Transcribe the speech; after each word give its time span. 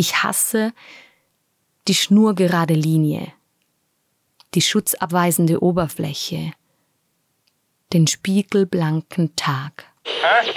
Ich 0.00 0.22
hasse 0.22 0.72
die 1.88 1.94
schnurgerade 1.94 2.74
Linie, 2.74 3.32
die 4.54 4.62
schutzabweisende 4.62 5.60
Oberfläche, 5.60 6.52
den 7.92 8.06
spiegelblanken 8.06 9.34
Tag. 9.34 9.86
Huh? 10.06 10.52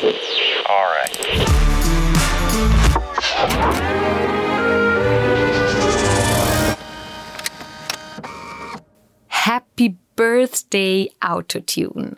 Happy 9.28 9.98
Birthday 10.16 11.12
Autotune. 11.20 12.16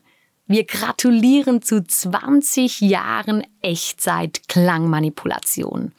Wir 0.47 0.65
gratulieren 0.65 1.61
zu 1.61 1.85
20 1.85 2.81
Jahren 2.81 3.47
Echtzeit-Klangmanipulation. 3.61 5.93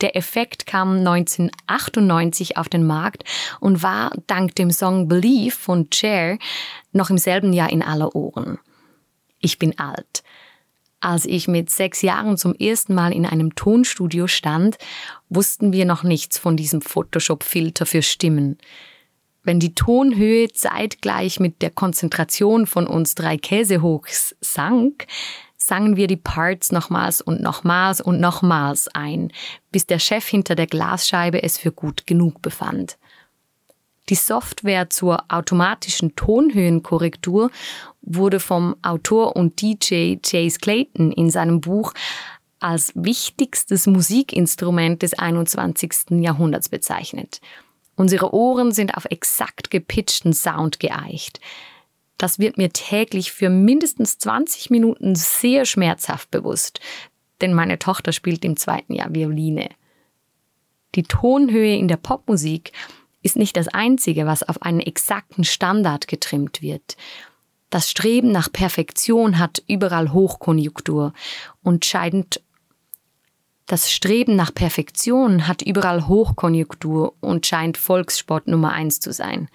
Der 0.00 0.16
Effekt 0.16 0.66
kam 0.66 0.98
1998 0.98 2.56
auf 2.56 2.68
den 2.68 2.86
Markt 2.86 3.24
und 3.60 3.82
war 3.82 4.12
dank 4.26 4.54
dem 4.54 4.70
Song 4.70 5.08
Believe 5.08 5.54
von 5.54 5.88
Cher 5.92 6.38
noch 6.92 7.10
im 7.10 7.18
selben 7.18 7.52
Jahr 7.52 7.70
in 7.70 7.82
aller 7.82 8.14
Ohren. 8.14 8.58
Ich 9.40 9.58
bin 9.58 9.78
alt. 9.78 10.22
Als 11.00 11.26
ich 11.26 11.46
mit 11.46 11.70
sechs 11.70 12.02
Jahren 12.02 12.36
zum 12.36 12.54
ersten 12.54 12.94
Mal 12.94 13.12
in 13.12 13.24
einem 13.24 13.54
Tonstudio 13.54 14.26
stand, 14.26 14.78
wussten 15.28 15.72
wir 15.72 15.84
noch 15.84 16.02
nichts 16.02 16.38
von 16.38 16.56
diesem 16.56 16.80
Photoshop-Filter 16.80 17.86
für 17.86 18.02
Stimmen. 18.02 18.58
Wenn 19.44 19.60
die 19.60 19.74
Tonhöhe 19.74 20.48
zeitgleich 20.48 21.38
mit 21.38 21.62
der 21.62 21.70
Konzentration 21.70 22.66
von 22.66 22.86
uns 22.86 23.14
drei 23.14 23.36
Käsehochs 23.36 24.36
sank, 24.40 25.06
sangen 25.68 25.96
wir 25.96 26.06
die 26.06 26.16
Parts 26.16 26.72
nochmals 26.72 27.20
und 27.20 27.40
nochmals 27.40 28.00
und 28.00 28.20
nochmals 28.20 28.88
ein, 28.94 29.32
bis 29.70 29.86
der 29.86 29.98
Chef 29.98 30.26
hinter 30.26 30.54
der 30.54 30.66
Glasscheibe 30.66 31.42
es 31.42 31.58
für 31.58 31.70
gut 31.70 32.06
genug 32.06 32.42
befand. 32.42 32.98
Die 34.08 34.14
Software 34.14 34.88
zur 34.88 35.24
automatischen 35.28 36.16
Tonhöhenkorrektur 36.16 37.50
wurde 38.00 38.40
vom 38.40 38.76
Autor 38.82 39.36
und 39.36 39.60
DJ 39.60 40.16
Chase 40.16 40.58
Clayton 40.58 41.12
in 41.12 41.30
seinem 41.30 41.60
Buch 41.60 41.92
als 42.58 42.92
wichtigstes 42.94 43.86
Musikinstrument 43.86 45.02
des 45.02 45.14
21. 45.14 46.22
Jahrhunderts 46.22 46.70
bezeichnet. 46.70 47.40
Unsere 47.96 48.32
Ohren 48.32 48.72
sind 48.72 48.96
auf 48.96 49.04
exakt 49.06 49.70
gepitchten 49.70 50.32
Sound 50.32 50.80
geeicht. 50.80 51.40
Das 52.18 52.38
wird 52.38 52.58
mir 52.58 52.70
täglich 52.70 53.32
für 53.32 53.48
mindestens 53.48 54.18
20 54.18 54.70
Minuten 54.70 55.14
sehr 55.14 55.64
schmerzhaft 55.64 56.30
bewusst, 56.30 56.80
denn 57.40 57.54
meine 57.54 57.78
Tochter 57.78 58.12
spielt 58.12 58.44
im 58.44 58.56
zweiten 58.56 58.92
Jahr 58.92 59.14
Violine. 59.14 59.68
Die 60.94 61.04
Tonhöhe 61.04 61.76
in 61.76 61.88
der 61.88 61.96
Popmusik 61.96 62.72
ist 63.22 63.36
nicht 63.36 63.56
das 63.56 63.68
Einzige, 63.68 64.26
was 64.26 64.42
auf 64.42 64.62
einen 64.62 64.80
exakten 64.80 65.44
Standard 65.44 66.08
getrimmt 66.08 66.60
wird. 66.60 66.96
Das 67.70 67.90
Streben 67.90 68.32
nach 68.32 68.50
Perfektion 68.50 69.38
hat 69.38 69.62
überall 69.68 70.12
Hochkonjunktur 70.12 71.12
und 71.62 71.84
scheint 71.84 72.40
das 73.66 73.92
Streben 73.92 74.34
nach 74.34 74.54
Perfektion 74.54 75.46
hat 75.46 75.60
überall 75.60 76.08
Hochkonjunktur 76.08 77.12
und 77.20 77.46
scheint 77.46 77.76
Volkssport 77.76 78.48
Nummer 78.48 78.72
eins 78.72 78.98
zu 78.98 79.12
sein. 79.12 79.50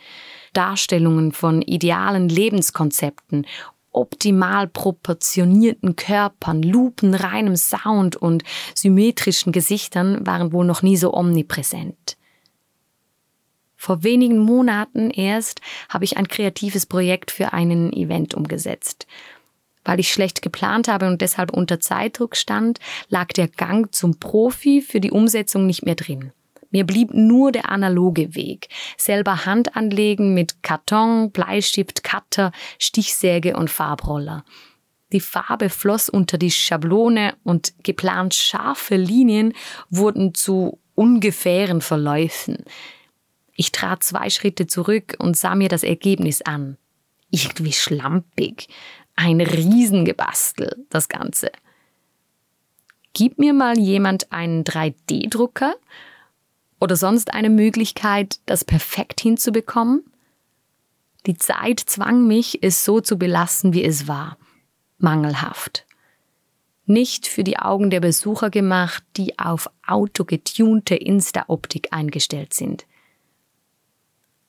Darstellungen 0.54 1.32
von 1.32 1.62
idealen 1.62 2.30
Lebenskonzepten, 2.30 3.46
optimal 3.92 4.68
proportionierten 4.68 5.96
Körpern, 5.96 6.64
lupenreinem 6.64 7.56
Sound 7.56 8.16
und 8.16 8.44
symmetrischen 8.74 9.52
Gesichtern 9.52 10.26
waren 10.26 10.52
wohl 10.52 10.66
noch 10.66 10.82
nie 10.82 10.98
so 10.98 11.14
omnipräsent. 11.14 12.18
Vor 13.76 14.04
wenigen 14.04 14.40
Monaten 14.40 15.12
erst 15.12 15.60
habe 15.90 16.06
ich 16.06 16.18
ein 16.18 16.30
kreatives 16.30 16.86
Projekt 16.86 17.32
für 17.32 17.52
einen 17.52 17.92
Event 17.92 18.34
umgesetzt. 18.34 19.08
Weil 19.84 20.00
ich 20.00 20.14
schlecht 20.14 20.42
geplant 20.42 20.88
habe 20.88 21.08
und 21.08 21.22
deshalb 21.22 21.52
unter 21.52 21.82
Zeitdruck 21.82 22.38
stand, 22.38 22.80
lag 23.10 23.28
der 23.34 23.50
Gang 23.50 23.94
zum 23.94 24.20
Profi 24.20 24.82
für 24.82 25.02
die 25.02 25.12
Umsetzung 25.12 25.66
nicht 25.66 25.84
mehr 25.84 25.96
drin. 25.96 26.32
Mir 26.74 26.86
blieb 26.86 27.14
nur 27.14 27.52
der 27.52 27.70
analoge 27.70 28.34
Weg. 28.36 28.68
Selber 28.98 29.46
Hand 29.46 29.78
anlegen 29.78 30.34
mit 30.34 30.64
Karton, 30.64 31.32
Bleistift, 31.32 32.04
Cutter, 32.04 32.52
Stichsäge 32.80 33.56
und 33.56 33.70
Farbroller. 33.70 34.44
Die 35.12 35.20
Farbe 35.20 35.70
floss 35.70 36.10
unter 36.10 36.40
die 36.40 36.50
Schablone 36.50 37.36
und 37.44 37.76
geplant 37.84 38.34
scharfe 38.34 38.96
Linien 38.96 39.54
wurden 39.92 40.34
zu 40.34 40.80
ungefähren 40.96 41.80
Verläufen. 41.80 42.66
Ich 43.56 43.72
trat 43.72 44.04
zwei 44.04 44.32
Schritte 44.32 44.66
zurück 44.66 45.16
und 45.20 45.38
sah 45.38 45.54
mir 45.54 45.70
das 45.70 45.84
Ergebnis 45.84 46.42
an. 46.42 46.78
Irgendwie 47.30 47.74
schlampig. 47.74 48.68
Ein 49.16 49.42
Riesengebastel, 49.42 50.88
das 50.90 51.08
Ganze. 51.08 51.52
Gib 53.14 53.38
mir 53.38 53.54
mal 53.54 53.78
jemand 53.78 54.32
einen 54.32 54.64
3D-Drucker 54.64 55.76
oder 56.84 56.98
sonst 56.98 57.34
eine 57.34 57.50
Möglichkeit, 57.50 58.42
das 58.46 58.66
perfekt 58.66 59.22
hinzubekommen? 59.22 60.04
Die 61.26 61.38
Zeit 61.38 61.80
zwang 61.80 62.28
mich, 62.28 62.62
es 62.62 62.84
so 62.84 63.00
zu 63.00 63.18
belassen, 63.18 63.72
wie 63.72 63.86
es 63.86 64.10
war. 64.10 64.38
Mangelhaft. 64.98 65.86
Nicht 66.86 67.26
für 67.26 67.46
die 67.46 67.58
Augen 67.58 67.90
der 67.90 68.02
Besucher 68.02 68.50
gemacht, 68.50 69.02
die 69.16 69.40
auf 69.40 69.70
autogetunte 69.88 70.96
Insta-Optik 70.96 71.88
eingestellt 71.92 72.54
sind. 72.54 72.86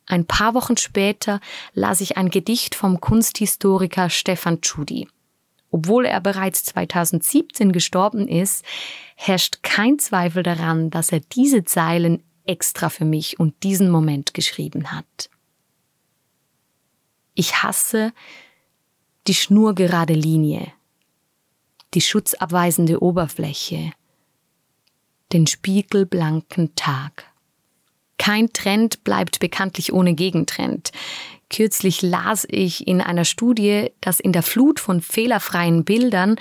Ein 0.07 0.27
paar 0.27 0.55
Wochen 0.55 0.77
später 0.77 1.39
las 1.73 2.01
ich 2.01 2.17
ein 2.17 2.31
Gedicht 2.31 2.75
vom 2.75 3.01
Kunsthistoriker 3.01 4.11
Stefan 4.11 4.61
Tschudi. 4.61 5.07
Obwohl 5.71 6.05
er 6.05 6.21
bereits 6.21 6.65
2017 6.65 7.71
gestorben 7.71 8.27
ist, 8.27 8.65
herrscht 9.15 9.63
kein 9.63 9.99
Zweifel 9.99 10.43
daran, 10.43 10.91
dass 10.91 11.13
er 11.13 11.21
diese 11.21 11.65
Zeilen 11.65 12.23
extra 12.45 12.89
für 12.89 13.05
mich 13.05 13.41
und 13.41 13.63
diesen 13.63 13.91
Moment 13.91 14.35
geschrieben 14.35 14.93
hat. 14.93 15.31
Ich 17.35 17.63
hasse 17.63 18.13
die 19.27 19.35
schnurgerade 19.35 20.15
Linie, 20.15 20.73
die 21.95 22.01
schutzabweisende 22.01 23.03
Oberfläche, 23.03 23.93
den 25.33 25.47
spiegelblanken 25.47 26.75
Tag. 26.75 27.25
Kein 28.19 28.53
Trend 28.53 29.03
bleibt 29.03 29.41
bekanntlich 29.41 29.93
ohne 29.93 30.15
Gegentrend. 30.15 30.93
Kürzlich 31.51 32.03
las 32.03 32.47
ich 32.49 32.87
in 32.87 33.01
einer 33.01 33.25
Studie, 33.25 33.91
dass 34.01 34.21
in 34.21 34.33
der 34.33 34.43
Flut 34.43 34.79
von 34.79 35.01
fehlerfreien 35.01 35.85
Bildern 35.85 36.37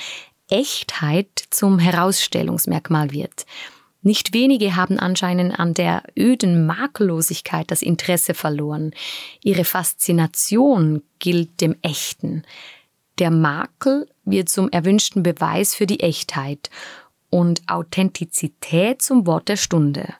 Echtheit 0.53 1.45
zum 1.49 1.79
Herausstellungsmerkmal 1.79 3.11
wird. 3.11 3.47
Nicht 4.03 4.33
wenige 4.33 4.75
haben 4.75 4.99
anscheinend 4.99 5.57
an 5.57 5.73
der 5.73 6.03
öden 6.15 6.67
Makellosigkeit 6.67 7.71
das 7.71 7.81
Interesse 7.81 8.35
verloren. 8.35 8.91
Ihre 9.41 9.63
Faszination 9.63 11.01
gilt 11.17 11.59
dem 11.59 11.75
Echten. 11.81 12.43
Der 13.17 13.31
Makel 13.31 14.07
wird 14.25 14.49
zum 14.49 14.69
erwünschten 14.69 15.23
Beweis 15.23 15.73
für 15.73 15.87
die 15.87 16.01
Echtheit 16.01 16.69
und 17.31 17.63
Authentizität 17.67 19.01
zum 19.01 19.25
Wort 19.25 19.49
der 19.49 19.57
Stunde. 19.57 20.13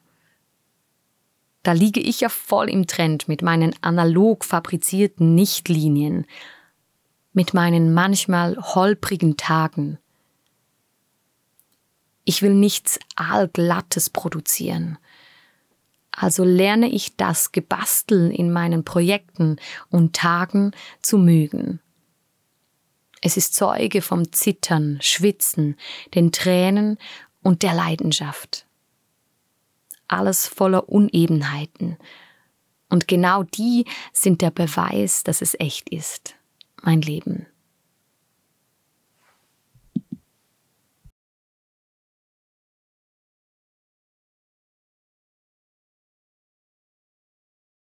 Da 1.61 1.73
liege 1.73 1.99
ich 1.99 2.21
ja 2.21 2.29
voll 2.29 2.69
im 2.71 2.87
Trend 2.87 3.27
mit 3.27 3.43
meinen 3.43 3.75
analog 3.81 4.45
fabrizierten 4.45 5.35
Nichtlinien, 5.35 6.25
mit 7.33 7.53
meinen 7.53 7.93
manchmal 7.93 8.57
holprigen 8.57 9.37
Tagen. 9.37 9.99
Ich 12.33 12.41
will 12.41 12.55
nichts 12.55 12.97
Aalglattes 13.15 14.09
produzieren. 14.09 14.97
Also 16.09 16.43
lerne 16.43 16.89
ich 16.89 17.15
das 17.15 17.51
Gebasteln 17.51 18.31
in 18.31 18.51
meinen 18.51 18.83
Projekten 18.83 19.57
und 19.91 20.15
Tagen 20.15 20.71
zu 21.03 21.19
mögen. 21.19 21.79
Es 23.21 23.37
ist 23.37 23.53
Zeuge 23.53 24.01
vom 24.01 24.31
Zittern, 24.31 24.97
Schwitzen, 24.99 25.77
den 26.15 26.31
Tränen 26.31 26.97
und 27.43 27.61
der 27.61 27.75
Leidenschaft 27.75 28.65
alles 30.07 30.47
voller 30.47 30.89
Unebenheiten. 30.89 31.97
Und 32.89 33.07
genau 33.07 33.43
die 33.43 33.85
sind 34.11 34.41
der 34.41 34.51
Beweis, 34.51 35.23
dass 35.23 35.41
es 35.41 35.55
echt 35.59 35.89
ist. 35.89 36.35
Mein 36.81 37.01
Leben. 37.01 37.47